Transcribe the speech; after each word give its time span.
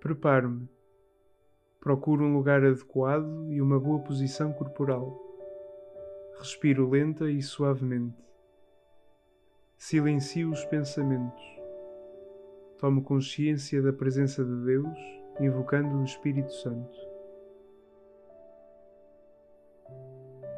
Preparo-me. 0.00 0.66
Procuro 1.78 2.24
um 2.24 2.34
lugar 2.34 2.64
adequado 2.64 3.46
e 3.50 3.60
uma 3.60 3.78
boa 3.78 4.00
posição 4.00 4.50
corporal. 4.50 5.14
Respiro 6.38 6.88
lenta 6.88 7.30
e 7.30 7.42
suavemente. 7.42 8.16
Silencio 9.76 10.50
os 10.50 10.64
pensamentos. 10.64 11.42
Tomo 12.78 13.02
consciência 13.02 13.82
da 13.82 13.92
presença 13.92 14.42
de 14.42 14.64
Deus, 14.64 14.98
invocando 15.38 15.98
o 15.98 16.04
Espírito 16.04 16.52
Santo. 16.54 16.96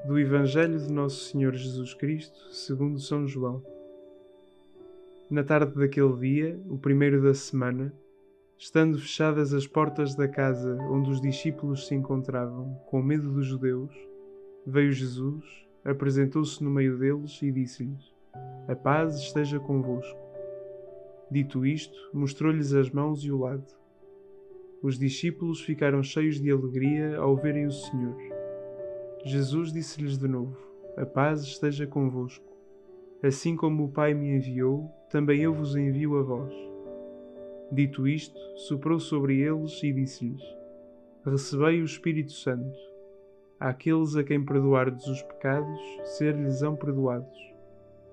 Do 0.07 0.21
Evangelho 0.21 0.79
de 0.79 0.93
Nosso 0.93 1.31
Senhor 1.31 1.53
Jesus 1.53 1.95
Cristo, 1.95 2.39
segundo 2.53 3.01
São 3.01 3.27
João. 3.27 3.61
Na 5.29 5.43
tarde 5.43 5.75
daquele 5.75 6.17
dia, 6.17 6.61
o 6.69 6.79
primeiro 6.79 7.21
da 7.21 7.35
semana, 7.35 7.93
estando 8.63 8.96
fechadas 8.96 9.53
as 9.53 9.67
portas 9.67 10.14
da 10.14 10.29
casa 10.29 10.79
onde 10.82 11.11
os 11.11 11.21
discípulos 11.21 11.89
se 11.89 11.96
encontravam, 11.96 12.81
com 12.86 13.03
medo 13.03 13.29
dos 13.29 13.45
judeus, 13.45 13.93
veio 14.64 14.93
Jesus, 14.93 15.45
apresentou-se 15.85 16.63
no 16.63 16.71
meio 16.71 16.96
deles 16.96 17.43
e 17.43 17.50
disse-lhes: 17.50 18.14
A 18.69 18.77
paz 18.77 19.19
esteja 19.19 19.59
convosco. 19.59 20.17
Dito 21.29 21.67
isto, 21.67 21.99
mostrou-lhes 22.14 22.72
as 22.72 22.89
mãos 22.89 23.25
e 23.25 23.33
o 23.33 23.39
lado. 23.41 23.67
Os 24.81 24.97
discípulos 24.97 25.61
ficaram 25.61 26.00
cheios 26.00 26.41
de 26.41 26.49
alegria 26.49 27.19
ao 27.19 27.35
verem 27.35 27.67
o 27.67 27.72
Senhor. 27.72 28.17
Jesus 29.25 29.72
disse-lhes 29.72 30.17
de 30.17 30.29
novo: 30.29 30.57
A 30.97 31.05
paz 31.05 31.43
esteja 31.43 31.85
convosco. 31.85 32.47
Assim 33.25 33.56
como 33.56 33.86
o 33.86 33.91
Pai 33.91 34.14
me 34.14 34.36
enviou, 34.36 34.89
também 35.11 35.41
eu 35.41 35.53
vos 35.53 35.75
envio 35.75 36.17
a 36.17 36.22
vós. 36.22 36.72
Dito 37.72 38.06
isto, 38.06 38.39
soprou 38.58 39.00
sobre 39.00 39.41
eles 39.41 39.83
e 39.83 39.91
disse-lhes: 39.94 40.42
Recebei 41.24 41.80
o 41.80 41.86
Espírito 41.86 42.30
Santo. 42.30 42.77
Àqueles 43.58 44.14
a 44.14 44.22
quem 44.22 44.44
perdoardes 44.44 45.06
os 45.06 45.22
pecados, 45.22 45.80
ser-lhes-ão 46.05 46.77
perdoados, 46.77 47.38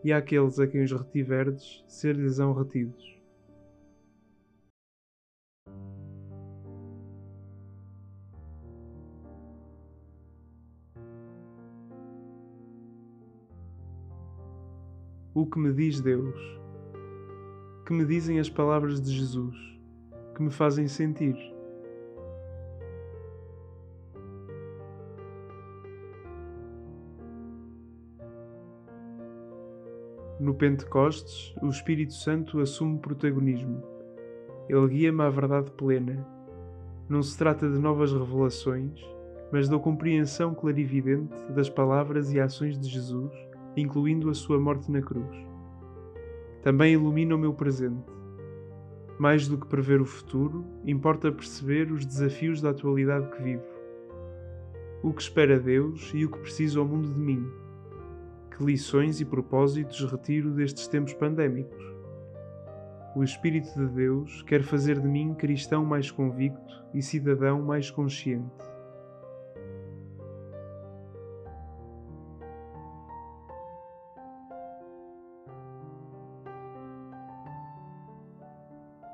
e 0.01 0.13
àqueles 0.13 0.59
a 0.59 0.67
quem 0.67 0.81
os 0.81 0.93
retiverdes, 0.93 1.83
ser-lhes-ão 1.89 2.53
retidos. 2.53 3.19
O 15.33 15.45
que 15.45 15.59
me 15.59 15.73
diz 15.73 15.99
Deus? 15.99 16.58
Que 17.89 17.93
me 17.95 18.05
dizem 18.05 18.39
as 18.39 18.47
palavras 18.47 19.01
de 19.01 19.11
Jesus? 19.11 19.57
Que 20.35 20.43
me 20.43 20.51
fazem 20.51 20.87
sentir? 20.87 21.35
No 30.39 30.53
Pentecostes, 30.53 31.51
o 31.63 31.65
Espírito 31.69 32.13
Santo 32.13 32.59
assume 32.59 32.99
protagonismo. 32.99 33.81
Ele 34.69 34.87
guia-me 34.87 35.23
à 35.23 35.29
verdade 35.31 35.71
plena. 35.71 36.23
Não 37.09 37.23
se 37.23 37.35
trata 37.35 37.67
de 37.67 37.79
novas 37.79 38.13
revelações, 38.13 39.03
mas 39.51 39.67
da 39.67 39.79
compreensão 39.79 40.53
clarividente 40.53 41.33
das 41.55 41.71
palavras 41.71 42.31
e 42.31 42.39
ações 42.39 42.77
de 42.77 42.87
Jesus, 42.87 43.33
incluindo 43.75 44.29
a 44.29 44.35
sua 44.35 44.59
morte 44.59 44.91
na 44.91 45.01
cruz. 45.01 45.49
Também 46.61 46.93
ilumina 46.93 47.35
o 47.35 47.39
meu 47.39 47.53
presente. 47.53 48.05
Mais 49.17 49.47
do 49.47 49.57
que 49.57 49.67
prever 49.67 50.01
o 50.01 50.05
futuro, 50.05 50.65
importa 50.85 51.31
perceber 51.31 51.91
os 51.91 52.05
desafios 52.05 52.61
da 52.61 52.69
atualidade 52.69 53.29
que 53.29 53.41
vivo. 53.41 53.63
O 55.01 55.13
que 55.13 55.21
espera 55.21 55.59
Deus 55.59 56.11
e 56.13 56.25
o 56.25 56.31
que 56.31 56.39
precisa 56.39 56.81
o 56.81 56.85
mundo 56.85 57.13
de 57.13 57.19
mim 57.19 57.49
que 58.59 58.65
lições 58.65 59.21
e 59.21 59.25
propósitos 59.25 60.03
retiro 60.11 60.51
destes 60.51 60.85
tempos 60.87 61.13
pandémicos? 61.13 61.81
O 63.15 63.23
Espírito 63.23 63.73
de 63.73 63.87
Deus 63.87 64.41
quer 64.43 64.61
fazer 64.61 64.99
de 64.99 65.07
mim 65.07 65.33
cristão 65.33 65.85
mais 65.85 66.11
convicto 66.11 66.83
e 66.93 67.01
cidadão 67.01 67.61
mais 67.61 67.89
consciente. 67.89 68.68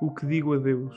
O 0.05 0.11
que 0.11 0.23
digo 0.23 0.53
a 0.53 0.57
Deus? 0.59 0.95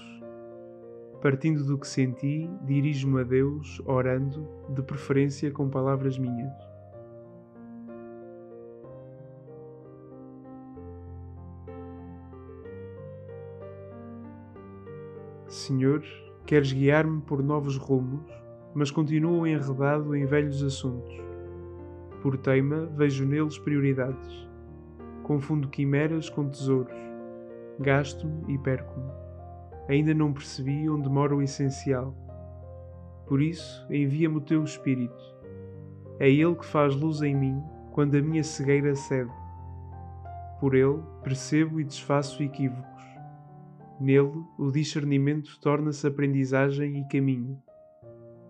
Partindo 1.22 1.64
do 1.64 1.78
que 1.78 1.88
senti, 1.88 2.46
dirijo-me 2.66 3.22
a 3.22 3.24
Deus 3.24 3.80
orando, 3.86 4.46
de 4.68 4.82
preferência 4.82 5.50
com 5.50 5.66
palavras 5.70 6.18
minhas. 6.18 6.52
Senhor, 15.46 16.04
queres 16.44 16.70
guiar-me 16.70 17.22
por 17.22 17.42
novos 17.42 17.78
rumos, 17.78 18.30
mas 18.74 18.90
continuo 18.90 19.46
enredado 19.46 20.14
em 20.14 20.26
velhos 20.26 20.62
assuntos. 20.62 21.16
Por 22.20 22.36
teima, 22.36 22.84
vejo 22.94 23.24
neles 23.24 23.58
prioridades. 23.58 24.46
Confundo 25.22 25.66
quimeras 25.68 26.28
com 26.28 26.46
tesouros. 26.46 27.07
Gasto-me 27.78 28.54
e 28.54 28.58
perco-me. 28.58 29.10
Ainda 29.88 30.12
não 30.12 30.32
percebi 30.32 30.88
onde 30.88 31.08
mora 31.08 31.34
o 31.34 31.42
essencial. 31.42 32.14
Por 33.26 33.40
isso, 33.40 33.86
envia-me 33.90 34.36
o 34.36 34.40
teu 34.40 34.62
Espírito. 34.64 35.36
É 36.18 36.28
ele 36.28 36.54
que 36.54 36.66
faz 36.66 36.94
luz 36.94 37.22
em 37.22 37.34
mim 37.34 37.62
quando 37.92 38.16
a 38.16 38.22
minha 38.22 38.42
cegueira 38.42 38.94
cede. 38.94 39.32
Por 40.60 40.74
ele, 40.74 41.00
percebo 41.22 41.80
e 41.80 41.84
desfaço 41.84 42.42
equívocos 42.42 42.98
Nele, 44.00 44.44
o 44.56 44.70
discernimento 44.70 45.58
torna-se 45.60 46.06
aprendizagem 46.06 47.00
e 47.00 47.08
caminho. 47.08 47.60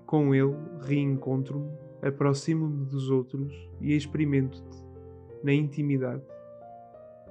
Com 0.04 0.34
ele, 0.34 0.54
reencontro-me, 0.82 1.70
aproximo-me 2.02 2.84
dos 2.84 3.08
outros 3.08 3.50
e 3.80 3.94
experimento-te, 3.94 4.84
na 5.42 5.52
intimidade. 5.54 6.22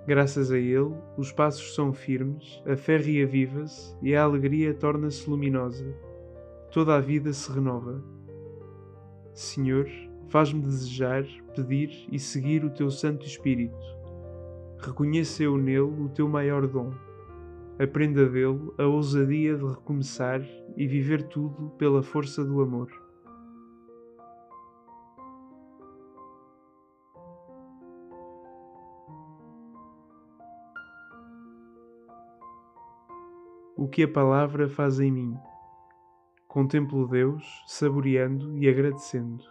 Graças 0.07 0.51
a 0.51 0.57
ele, 0.57 0.95
os 1.18 1.31
passos 1.31 1.75
são 1.75 1.91
firmes, 1.91 2.63
a 2.66 2.78
fé 2.78 2.97
reaviva-se 2.97 3.94
e 4.01 4.16
a 4.16 4.23
alegria 4.23 4.73
torna-se 4.73 5.29
luminosa. 5.29 5.85
Toda 6.72 6.95
a 6.95 7.01
vida 7.01 7.34
se 7.34 7.51
renova. 7.51 8.01
Senhor, 9.34 9.88
faz-me 10.29 10.62
desejar, 10.62 11.25
pedir 11.53 12.07
e 12.12 12.18
seguir 12.18 12.63
o 12.63 12.69
teu 12.69 12.90
Santo 12.90 13.25
Espírito. 13.25 13.78
Reconheça 14.79 15.44
eu 15.44 15.57
nele 15.57 15.81
o 15.81 16.09
teu 16.09 16.28
maior 16.29 16.66
dom 16.66 16.94
aprenda 17.79 18.28
dele 18.28 18.72
a 18.78 18.85
ousadia 18.85 19.56
de 19.56 19.66
recomeçar 19.66 20.41
e 20.75 20.88
viver 20.88 21.24
tudo 21.24 21.69
pela 21.78 22.01
força 22.01 22.44
do 22.44 22.62
amor. 22.62 22.89
O 33.87 33.89
que 33.89 34.03
a 34.03 34.07
palavra 34.07 34.67
faz 34.67 34.99
em 34.99 35.09
mim. 35.09 35.37
Contemplo 36.45 37.07
Deus, 37.07 37.41
saboreando 37.67 38.57
e 38.57 38.67
agradecendo. 38.67 39.45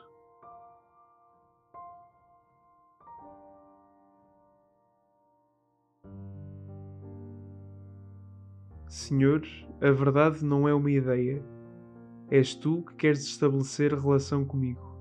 Senhor, 8.87 9.41
a 9.81 9.91
verdade 9.91 10.45
não 10.45 10.69
é 10.69 10.75
uma 10.75 10.91
ideia. 10.91 11.43
És 12.31 12.55
tu 12.55 12.83
que 12.83 12.95
queres 12.97 13.25
estabelecer 13.25 13.95
relação 13.95 14.45
comigo. 14.45 14.99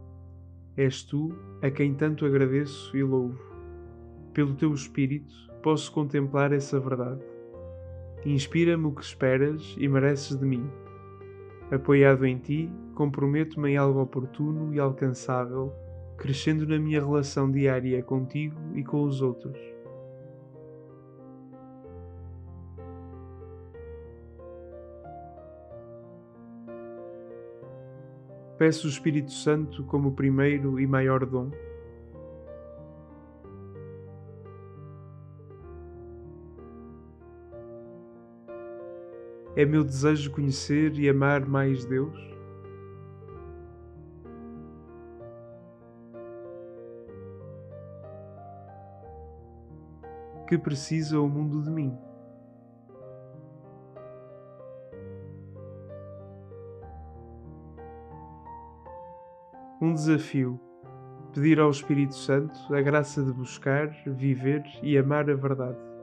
És 0.77 1.03
tu 1.03 1.37
a 1.61 1.69
quem 1.69 1.93
tanto 1.93 2.25
agradeço 2.25 2.95
e 2.95 3.03
louvo. 3.03 3.43
Pelo 4.33 4.55
teu 4.55 4.73
Espírito 4.73 5.35
posso 5.61 5.91
contemplar 5.91 6.53
essa 6.53 6.79
verdade. 6.79 7.34
Inspira-me 8.25 8.87
o 8.87 8.91
que 8.91 9.03
esperas 9.03 9.75
e 9.77 9.87
mereces 9.87 10.35
de 10.35 10.45
mim. 10.45 10.67
Apoiado 11.71 12.25
em 12.25 12.39
ti, 12.39 12.71
comprometo-me 12.95 13.71
em 13.71 13.77
algo 13.77 14.01
oportuno 14.01 14.73
e 14.73 14.79
alcançável, 14.79 15.71
crescendo 16.17 16.65
na 16.65 16.79
minha 16.79 16.99
relação 16.99 17.51
diária 17.51 18.01
contigo 18.01 18.57
e 18.73 18.83
com 18.83 19.03
os 19.03 19.21
outros. 19.21 19.59
Peço 28.57 28.87
o 28.87 28.89
Espírito 28.89 29.31
Santo 29.31 29.83
como 29.83 30.13
primeiro 30.13 30.79
e 30.79 30.87
maior 30.87 31.25
dom. 31.25 31.51
É 39.57 39.63
meu 39.63 39.85
desejo 39.85 40.31
conhecer 40.31 40.99
e 40.99 41.09
amar 41.09 41.45
mais 41.45 41.85
Deus? 41.85 42.13
Que 50.45 50.57
precisa 50.57 51.21
o 51.21 51.29
mundo 51.29 51.63
de 51.63 51.69
mim? 51.71 51.97
Um 59.81 59.93
desafio 59.93 60.59
pedir 61.33 61.61
ao 61.61 61.71
Espírito 61.71 62.15
Santo 62.15 62.59
a 62.75 62.81
graça 62.81 63.23
de 63.23 63.31
buscar, 63.31 63.87
viver 64.05 64.63
e 64.83 64.97
amar 64.97 65.29
a 65.29 65.33
verdade. 65.33 65.94